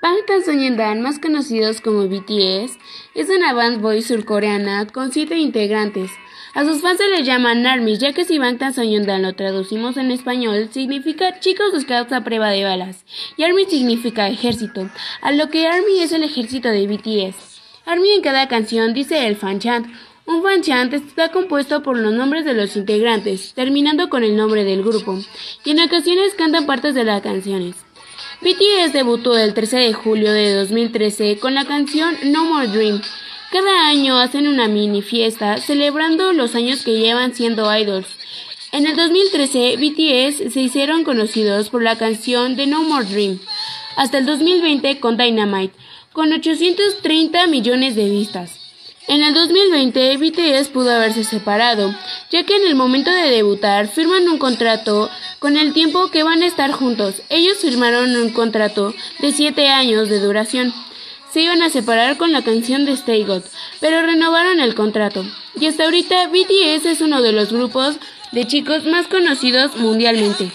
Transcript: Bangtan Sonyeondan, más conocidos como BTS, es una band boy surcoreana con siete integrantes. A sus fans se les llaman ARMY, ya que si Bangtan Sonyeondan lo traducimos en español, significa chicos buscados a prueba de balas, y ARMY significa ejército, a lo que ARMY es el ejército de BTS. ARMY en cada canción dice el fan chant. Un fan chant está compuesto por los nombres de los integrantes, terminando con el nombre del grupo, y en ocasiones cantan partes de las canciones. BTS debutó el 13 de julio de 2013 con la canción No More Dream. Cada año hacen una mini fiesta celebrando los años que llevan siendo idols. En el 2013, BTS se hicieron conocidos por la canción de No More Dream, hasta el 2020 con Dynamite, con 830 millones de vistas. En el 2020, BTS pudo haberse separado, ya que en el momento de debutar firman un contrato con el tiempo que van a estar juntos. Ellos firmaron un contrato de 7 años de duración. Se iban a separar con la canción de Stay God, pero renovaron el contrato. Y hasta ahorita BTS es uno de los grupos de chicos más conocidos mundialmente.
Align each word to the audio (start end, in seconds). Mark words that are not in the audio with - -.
Bangtan 0.00 0.44
Sonyeondan, 0.44 1.02
más 1.02 1.18
conocidos 1.18 1.80
como 1.80 2.06
BTS, 2.06 2.78
es 3.16 3.28
una 3.30 3.52
band 3.52 3.80
boy 3.80 4.00
surcoreana 4.00 4.86
con 4.86 5.10
siete 5.10 5.36
integrantes. 5.38 6.12
A 6.54 6.64
sus 6.64 6.80
fans 6.82 6.98
se 6.98 7.08
les 7.08 7.26
llaman 7.26 7.66
ARMY, 7.66 7.98
ya 7.98 8.12
que 8.12 8.24
si 8.24 8.38
Bangtan 8.38 8.72
Sonyeondan 8.72 9.22
lo 9.22 9.32
traducimos 9.34 9.96
en 9.96 10.12
español, 10.12 10.68
significa 10.70 11.40
chicos 11.40 11.72
buscados 11.72 12.12
a 12.12 12.22
prueba 12.22 12.50
de 12.50 12.62
balas, 12.62 13.04
y 13.36 13.42
ARMY 13.42 13.64
significa 13.64 14.28
ejército, 14.28 14.88
a 15.20 15.32
lo 15.32 15.50
que 15.50 15.66
ARMY 15.66 15.98
es 16.00 16.12
el 16.12 16.22
ejército 16.22 16.68
de 16.68 16.86
BTS. 16.86 17.60
ARMY 17.84 18.12
en 18.12 18.22
cada 18.22 18.46
canción 18.46 18.94
dice 18.94 19.26
el 19.26 19.34
fan 19.34 19.58
chant. 19.58 19.88
Un 20.26 20.44
fan 20.44 20.62
chant 20.62 20.94
está 20.94 21.32
compuesto 21.32 21.82
por 21.82 21.98
los 21.98 22.12
nombres 22.12 22.44
de 22.44 22.54
los 22.54 22.76
integrantes, 22.76 23.52
terminando 23.54 24.08
con 24.08 24.22
el 24.22 24.36
nombre 24.36 24.62
del 24.62 24.84
grupo, 24.84 25.18
y 25.64 25.70
en 25.70 25.80
ocasiones 25.80 26.34
cantan 26.34 26.66
partes 26.66 26.94
de 26.94 27.02
las 27.02 27.20
canciones. 27.20 27.87
BTS 28.40 28.92
debutó 28.92 29.36
el 29.36 29.52
13 29.52 29.78
de 29.78 29.92
julio 29.92 30.32
de 30.32 30.54
2013 30.54 31.38
con 31.38 31.54
la 31.54 31.64
canción 31.64 32.14
No 32.26 32.44
More 32.44 32.68
Dream. 32.68 33.02
Cada 33.50 33.88
año 33.88 34.16
hacen 34.16 34.46
una 34.46 34.68
mini 34.68 35.02
fiesta 35.02 35.56
celebrando 35.56 36.32
los 36.32 36.54
años 36.54 36.84
que 36.84 37.00
llevan 37.00 37.34
siendo 37.34 37.74
idols. 37.76 38.06
En 38.70 38.86
el 38.86 38.94
2013, 38.94 39.76
BTS 39.78 40.52
se 40.52 40.60
hicieron 40.60 41.02
conocidos 41.02 41.68
por 41.68 41.82
la 41.82 41.98
canción 41.98 42.54
de 42.54 42.68
No 42.68 42.84
More 42.84 43.06
Dream, 43.06 43.40
hasta 43.96 44.18
el 44.18 44.26
2020 44.26 45.00
con 45.00 45.16
Dynamite, 45.16 45.74
con 46.12 46.32
830 46.32 47.48
millones 47.48 47.96
de 47.96 48.08
vistas. 48.08 48.67
En 49.08 49.22
el 49.22 49.32
2020, 49.32 50.18
BTS 50.18 50.68
pudo 50.68 50.94
haberse 50.94 51.24
separado, 51.24 51.94
ya 52.30 52.44
que 52.44 52.56
en 52.56 52.66
el 52.66 52.74
momento 52.74 53.10
de 53.10 53.30
debutar 53.30 53.88
firman 53.88 54.28
un 54.28 54.36
contrato 54.36 55.08
con 55.38 55.56
el 55.56 55.72
tiempo 55.72 56.10
que 56.10 56.22
van 56.22 56.42
a 56.42 56.46
estar 56.46 56.72
juntos. 56.72 57.22
Ellos 57.30 57.56
firmaron 57.56 58.14
un 58.16 58.28
contrato 58.28 58.92
de 59.20 59.32
7 59.32 59.66
años 59.70 60.10
de 60.10 60.20
duración. 60.20 60.74
Se 61.32 61.40
iban 61.40 61.62
a 61.62 61.70
separar 61.70 62.18
con 62.18 62.32
la 62.32 62.42
canción 62.42 62.84
de 62.84 62.92
Stay 62.92 63.24
God, 63.24 63.44
pero 63.80 64.02
renovaron 64.02 64.60
el 64.60 64.74
contrato. 64.74 65.24
Y 65.58 65.64
hasta 65.64 65.84
ahorita 65.84 66.28
BTS 66.28 66.84
es 66.84 67.00
uno 67.00 67.22
de 67.22 67.32
los 67.32 67.50
grupos 67.50 67.96
de 68.32 68.46
chicos 68.46 68.84
más 68.84 69.06
conocidos 69.06 69.74
mundialmente. 69.78 70.52